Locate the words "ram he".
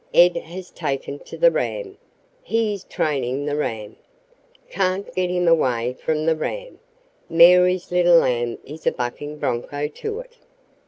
1.51-2.73